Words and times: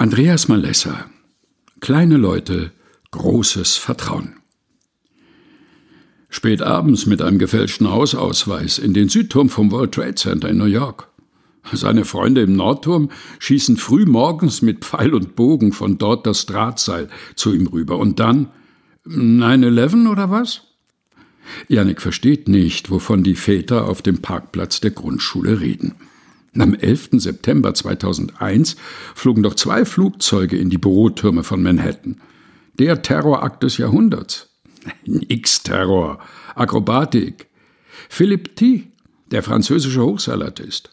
Andreas 0.00 0.46
Malessa 0.46 1.10
Kleine 1.80 2.18
Leute, 2.18 2.70
großes 3.10 3.78
Vertrauen. 3.78 4.36
Spät 6.28 6.62
abends 6.62 7.06
mit 7.06 7.20
einem 7.20 7.40
gefälschten 7.40 7.90
Hausausweis 7.90 8.78
in 8.78 8.94
den 8.94 9.08
Südturm 9.08 9.48
vom 9.48 9.72
World 9.72 9.90
Trade 9.90 10.14
Center 10.14 10.50
in 10.50 10.58
New 10.58 10.66
York. 10.66 11.08
Seine 11.72 12.04
Freunde 12.04 12.42
im 12.42 12.54
Nordturm 12.54 13.10
schießen 13.40 13.76
früh 13.76 14.06
morgens 14.06 14.62
mit 14.62 14.84
Pfeil 14.84 15.14
und 15.14 15.34
Bogen 15.34 15.72
von 15.72 15.98
dort 15.98 16.28
das 16.28 16.46
Drahtseil 16.46 17.08
zu 17.34 17.52
ihm 17.52 17.66
rüber. 17.66 17.98
Und 17.98 18.20
dann 18.20 18.50
9-11 19.04 20.08
oder 20.08 20.30
was? 20.30 20.62
Janik 21.66 22.00
versteht 22.00 22.46
nicht, 22.46 22.92
wovon 22.92 23.24
die 23.24 23.34
Väter 23.34 23.88
auf 23.88 24.00
dem 24.00 24.22
Parkplatz 24.22 24.80
der 24.80 24.92
Grundschule 24.92 25.60
reden. 25.60 25.96
Am 26.58 26.74
11. 26.74 27.10
September 27.12 27.72
2001 27.72 28.76
flogen 29.14 29.44
doch 29.44 29.54
zwei 29.54 29.84
Flugzeuge 29.84 30.56
in 30.56 30.70
die 30.70 30.78
Bürotürme 30.78 31.44
von 31.44 31.62
Manhattan. 31.62 32.20
Der 32.78 33.00
Terrorakt 33.00 33.62
des 33.62 33.78
Jahrhunderts. 33.78 34.50
Nix 35.04 35.62
Terror, 35.62 36.18
Akrobatik. 36.56 37.46
Philippe 38.08 38.54
T., 38.56 38.88
der 39.30 39.44
französische 39.44 40.02
Hochsalatist, 40.02 40.90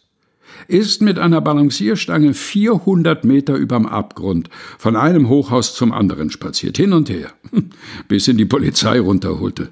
ist 0.68 1.02
mit 1.02 1.18
einer 1.18 1.42
Balancierstange 1.42 2.36
400 2.36 3.26
Meter 3.26 3.56
überm 3.56 3.88
Abgrund 3.88 4.50
von 4.78 4.96
einem 4.96 5.30
Hochhaus 5.30 5.74
zum 5.74 5.92
anderen 5.92 6.30
spaziert, 6.30 6.78
hin 6.78 6.94
und 6.94 7.10
her, 7.10 7.34
bis 8.08 8.28
ihn 8.28 8.38
die 8.38 8.46
Polizei 8.46 9.00
runterholte. 9.00 9.70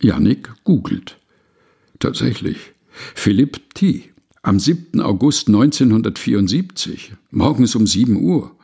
Yannick 0.00 0.50
googelt. 0.64 1.18
Tatsächlich, 1.98 2.72
Philippe 3.14 3.60
T 3.74 4.12
am 4.48 4.58
7. 4.58 5.02
August 5.02 5.48
1974, 5.48 7.12
morgens 7.30 7.74
um 7.74 7.86
7 7.86 8.16
Uhr. 8.16 8.56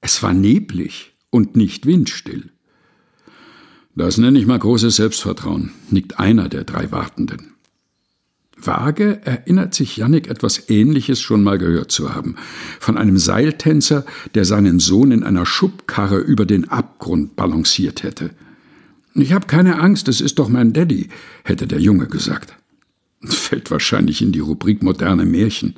Es 0.00 0.22
war 0.22 0.32
neblig 0.32 1.12
und 1.28 1.56
nicht 1.56 1.84
windstill. 1.84 2.48
Das 3.94 4.16
nenne 4.16 4.38
ich 4.38 4.46
mal 4.46 4.58
großes 4.58 4.96
Selbstvertrauen, 4.96 5.72
nickt 5.90 6.18
einer 6.18 6.48
der 6.48 6.64
drei 6.64 6.90
Wartenden. 6.90 7.52
Vage 8.56 9.20
erinnert 9.26 9.74
sich 9.74 9.98
Jannik 9.98 10.26
etwas 10.26 10.70
Ähnliches 10.70 11.20
schon 11.20 11.44
mal 11.44 11.58
gehört 11.58 11.92
zu 11.92 12.14
haben. 12.14 12.36
Von 12.78 12.96
einem 12.96 13.18
Seiltänzer, 13.18 14.06
der 14.34 14.46
seinen 14.46 14.78
Sohn 14.80 15.12
in 15.12 15.22
einer 15.22 15.44
Schubkarre 15.44 16.16
über 16.16 16.46
den 16.46 16.70
Abgrund 16.70 17.36
balanciert 17.36 18.04
hätte. 18.04 18.30
Ich 19.14 19.34
habe 19.34 19.46
keine 19.46 19.80
Angst, 19.80 20.08
es 20.08 20.22
ist 20.22 20.38
doch 20.38 20.48
mein 20.48 20.72
Daddy, 20.72 21.10
hätte 21.44 21.66
der 21.66 21.80
Junge 21.80 22.06
gesagt. 22.06 22.56
Fällt 23.24 23.70
wahrscheinlich 23.70 24.22
in 24.22 24.32
die 24.32 24.40
Rubrik 24.40 24.82
moderne 24.82 25.24
Märchen. 25.24 25.74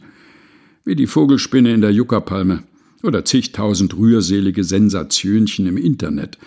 Wie 0.85 0.97
die 0.97 1.07
Vogelspinne 1.07 1.73
in 1.73 1.81
der 1.81 1.93
Juckerpalme 1.93 2.65
oder 3.03 3.25
zigtausend 3.25 3.97
rührselige 3.97 4.65
Sensationchen 4.65 5.67
im 5.67 5.77
Internet. 5.77 6.39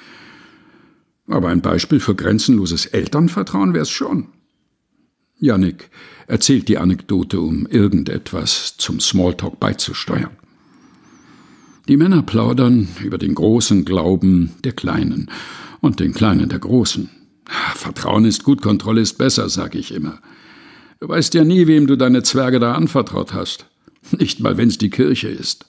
Aber 1.28 1.50
ein 1.50 1.62
Beispiel 1.62 2.00
für 2.00 2.16
grenzenloses 2.16 2.86
Elternvertrauen 2.86 3.74
wäre 3.74 3.84
es 3.84 3.90
schon. 3.90 4.28
Jannik 5.40 5.90
erzählt 6.28 6.70
die 6.70 6.78
Anekdote, 6.78 7.40
um 7.40 7.66
irgendetwas 7.68 8.76
zum 8.78 9.00
Smalltalk 9.00 9.60
beizusteuern. 9.60 10.32
Die 11.88 11.98
Männer 11.98 12.24
plaudern 12.24 12.88
über 13.04 13.18
den 13.18 13.36
großen 13.36 13.86
Glauben 13.86 14.54
der 14.64 14.72
Kleinen 14.72 15.30
und 15.82 16.00
den 16.00 16.14
Kleinen 16.14 16.50
der 16.50 16.60
Großen. 16.60 17.10
Vertrauen 17.76 18.26
ist 18.26 18.44
gut, 18.44 18.62
Kontrolle 18.62 19.02
ist 19.02 19.18
besser, 19.18 19.50
sage 19.50 19.78
ich 19.78 19.94
immer. 19.94 20.20
Du 21.00 21.10
weißt 21.10 21.34
ja 21.34 21.44
nie, 21.44 21.68
wem 21.68 21.88
du 21.88 21.98
deine 21.98 22.24
Zwerge 22.24 22.60
da 22.60 22.74
anvertraut 22.74 23.34
hast. 23.34 23.66
Nicht 24.18 24.40
mal, 24.40 24.58
wenn's 24.58 24.78
die 24.78 24.90
Kirche 24.90 25.28
ist. 25.28 25.66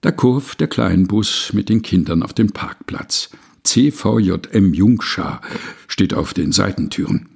Da 0.00 0.10
kurft 0.10 0.60
der 0.60 0.68
Kleinbus 0.68 1.52
mit 1.52 1.68
den 1.68 1.82
Kindern 1.82 2.22
auf 2.22 2.32
dem 2.32 2.52
Parkplatz. 2.52 3.30
CVJM 3.64 4.72
Jungschar 4.72 5.40
steht 5.88 6.14
auf 6.14 6.34
den 6.34 6.52
Seitentüren. 6.52 7.28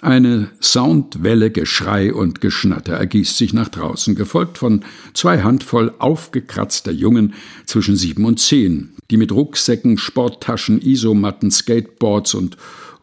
Eine 0.00 0.50
Soundwelle 0.60 1.50
Geschrei 1.50 2.14
und 2.14 2.40
Geschnatter 2.40 2.94
ergießt 2.94 3.36
sich 3.36 3.52
nach 3.52 3.68
draußen, 3.68 4.14
gefolgt 4.14 4.58
von 4.58 4.84
zwei 5.12 5.42
Handvoll 5.42 5.92
aufgekratzter 5.98 6.92
Jungen 6.92 7.34
zwischen 7.66 7.96
sieben 7.96 8.24
und 8.24 8.38
zehn, 8.38 8.94
die 9.10 9.16
mit 9.16 9.32
Rucksäcken, 9.32 9.98
Sporttaschen, 9.98 10.80
Isomatten, 10.80 11.50
Skateboards 11.50 12.34
und 12.34 12.56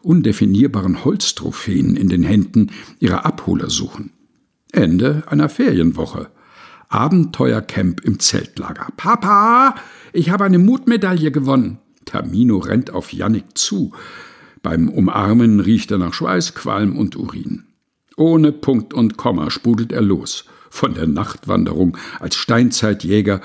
undefinierbaren 0.06 1.04
Holztrophäen 1.04 1.96
in 1.96 2.08
den 2.08 2.22
Händen 2.22 2.70
ihre 3.00 3.24
Abholer 3.24 3.68
suchen. 3.68 4.12
Ende 4.72 5.24
einer 5.26 5.48
Ferienwoche. 5.48 6.28
Abenteuercamp 6.88 8.00
im 8.02 8.20
Zeltlager. 8.20 8.88
Papa, 8.96 9.74
ich 10.12 10.30
habe 10.30 10.44
eine 10.44 10.58
Mutmedaille 10.58 11.32
gewonnen. 11.32 11.78
Tamino 12.04 12.58
rennt 12.58 12.90
auf 12.90 13.12
Jannik 13.12 13.58
zu. 13.58 13.92
Beim 14.62 14.88
Umarmen 14.88 15.58
riecht 15.58 15.90
er 15.90 15.98
nach 15.98 16.14
Schweiß, 16.14 16.54
Qualm 16.54 16.96
und 16.96 17.16
Urin. 17.16 17.64
Ohne 18.16 18.52
Punkt 18.52 18.94
und 18.94 19.16
Komma 19.16 19.50
sprudelt 19.50 19.90
er 19.90 20.02
los. 20.02 20.44
Von 20.70 20.94
der 20.94 21.06
Nachtwanderung 21.08 21.96
als 22.20 22.36
Steinzeitjäger, 22.36 23.40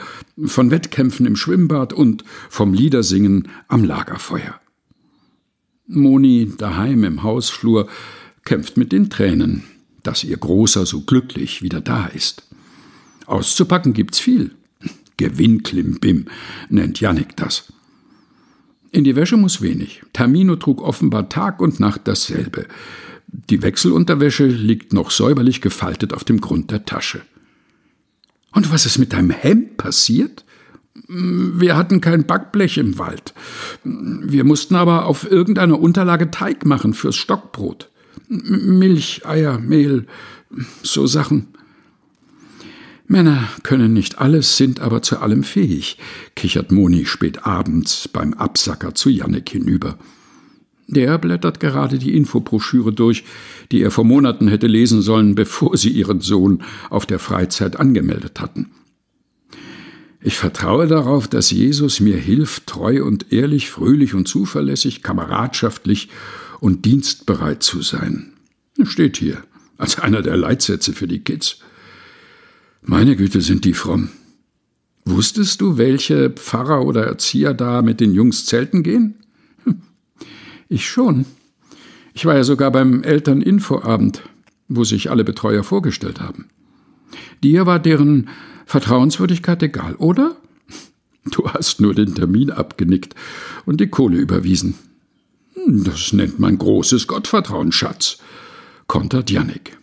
von 0.46 0.70
Wettkämpfen 0.70 1.26
im 1.26 1.36
Schwimmbad 1.36 1.94
und 1.94 2.24
vom 2.50 2.74
Liedersingen 2.74 3.48
am 3.68 3.84
Lagerfeuer. 3.84 4.61
Moni 5.96 6.52
daheim 6.58 7.04
im 7.04 7.24
Hausflur 7.24 7.88
kämpft 8.44 8.78
mit 8.78 8.92
den 8.92 9.10
Tränen, 9.10 9.64
dass 10.04 10.24
ihr 10.24 10.38
Großer 10.38 10.86
so 10.86 11.02
glücklich 11.02 11.62
wieder 11.62 11.82
da 11.82 12.08
ist. 12.08 12.48
Auszupacken 13.26 13.94
gibt's 13.94 14.20
viel. 14.20 14.52
Gewinnklimbim 15.18 16.26
nennt 16.70 17.00
Jannik 17.00 17.36
das. 17.36 17.72
In 18.92 19.04
die 19.04 19.16
Wäsche 19.16 19.38
muss 19.38 19.62
wenig. 19.62 20.02
Termino 20.14 20.56
trug 20.56 20.82
offenbar 20.82 21.30
Tag 21.30 21.62
und 21.62 21.80
Nacht 21.80 22.02
dasselbe. 22.06 22.68
Die 23.28 23.62
Wechselunterwäsche 23.62 24.46
liegt 24.48 24.92
noch 24.92 25.12
säuberlich 25.12 25.62
gefaltet 25.62 26.14
auf 26.14 26.24
dem 26.26 26.42
Grund 26.42 26.72
der 26.72 26.86
Tasche. 26.86 27.22
Und 28.52 28.72
was 28.72 28.86
ist 28.86 28.98
mit 28.98 29.14
deinem 29.14 29.30
Hemd 29.30 29.78
passiert? 29.78 30.44
Wir 31.14 31.76
hatten 31.76 32.00
kein 32.00 32.26
Backblech 32.26 32.78
im 32.78 32.98
Wald. 32.98 33.34
Wir 33.84 34.46
mussten 34.46 34.76
aber 34.76 35.08
auf 35.08 35.30
irgendeiner 35.30 35.78
Unterlage 35.78 36.32
Teig 36.32 36.66
machen 36.66 36.94
fürs 36.94 37.18
Stockbrot. 37.18 37.90
Milch, 38.30 39.26
Eier, 39.26 39.60
Mehl, 39.60 40.08
so 40.84 41.08
Sachen. 41.08 41.48
Männer 43.08 43.50
können 43.64 43.92
nicht 43.92 44.20
alles, 44.20 44.56
sind 44.56 44.80
aber 44.80 45.02
zu 45.02 45.20
allem 45.20 45.44
fähig, 45.44 45.98
kichert 46.38 46.72
Moni 46.72 47.06
spät 47.06 47.46
abends 47.46 48.08
beim 48.08 48.34
Absacker 48.34 48.96
zu 48.96 49.10
Jannik 49.10 49.50
hinüber. 49.50 49.98
Der 50.88 51.18
blättert 51.18 51.60
gerade 51.60 52.00
die 52.00 52.16
Infobroschüre 52.16 52.94
durch, 52.94 53.26
die 53.74 53.82
er 53.82 53.92
vor 53.92 54.06
Monaten 54.06 54.48
hätte 54.48 54.68
lesen 54.68 55.02
sollen, 55.02 55.36
bevor 55.36 55.76
sie 55.76 55.90
ihren 55.90 56.22
Sohn 56.22 56.64
auf 56.90 57.06
der 57.06 57.20
Freizeit 57.20 57.78
angemeldet 57.78 58.40
hatten. 58.40 58.72
Ich 60.24 60.38
vertraue 60.38 60.88
darauf, 60.88 61.28
dass 61.28 61.50
Jesus 61.50 62.00
mir 62.00 62.18
hilft, 62.18 62.68
treu 62.68 63.04
und 63.04 63.32
ehrlich, 63.34 63.72
fröhlich 63.72 64.14
und 64.14 64.28
zuverlässig, 64.28 65.02
kameradschaftlich 65.02 66.10
und 66.60 66.86
dienstbereit 66.86 67.64
zu 67.64 67.82
sein. 67.82 68.34
Steht 68.84 69.18
hier 69.18 69.44
als 69.78 69.98
einer 70.00 70.22
der 70.22 70.38
Leitsätze 70.38 70.94
für 70.94 71.08
die 71.08 71.24
Kids. 71.24 71.58
Meine 72.84 73.16
Güte, 73.16 73.42
sind 73.42 73.66
die 73.66 73.74
fromm. 73.74 74.10
Wusstest 75.06 75.60
du, 75.62 75.78
welche 75.78 76.30
Pfarrer 76.30 76.86
oder 76.86 77.06
Erzieher 77.06 77.56
da 77.56 77.82
mit 77.82 78.00
den 78.00 78.14
Jungs 78.14 78.46
zelten 78.46 78.84
gehen? 78.84 79.16
Hm, 79.64 79.82
ich 80.70 80.88
schon. 80.88 81.26
Ich 82.14 82.26
war 82.26 82.36
ja 82.36 82.44
sogar 82.44 82.72
beim 82.72 83.04
Elterninfoabend, 83.04 84.22
wo 84.68 84.84
sich 84.84 85.10
alle 85.10 85.24
Betreuer 85.24 85.64
vorgestellt 85.64 86.22
haben. 86.22 86.50
Dir 87.44 87.66
war 87.66 87.80
deren 87.80 88.30
Vertrauenswürdigkeit 88.72 89.62
egal, 89.64 89.96
oder? 89.96 90.38
Du 91.26 91.46
hast 91.50 91.82
nur 91.82 91.94
den 91.94 92.16
Termin 92.16 92.52
abgenickt 92.52 93.16
und 93.66 93.82
die 93.82 93.90
Kohle 93.90 94.16
überwiesen. 94.16 94.76
Hm, 95.56 95.84
das 95.84 96.14
nennt 96.14 96.40
man 96.40 96.58
großes 96.58 97.06
Gottvertrauen, 97.06 97.74
Schatz, 97.74 98.20
kontert 98.88 99.30
Jannik. 99.30 99.78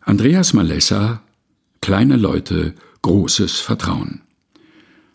Andreas 0.00 0.52
Malessa 0.52 1.22
Kleine 1.82 2.16
Leute, 2.16 2.74
großes 3.02 3.60
Vertrauen. 3.60 4.22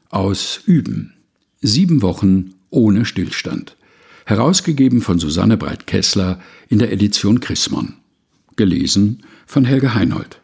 Aus 0.09 0.61
Üben. 0.65 1.15
Sieben 1.59 2.01
Wochen 2.01 2.53
ohne 2.69 3.03
Stillstand. 3.03 3.75
Herausgegeben 4.25 5.01
von 5.01 5.19
Susanne 5.19 5.57
Breit-Kessler 5.57 6.39
in 6.69 6.79
der 6.79 6.93
Edition 6.93 7.41
Chrismon. 7.41 7.95
Gelesen 8.55 9.23
von 9.45 9.65
Helge 9.65 9.93
Heinold. 9.93 10.39